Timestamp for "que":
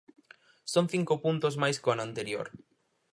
1.81-1.87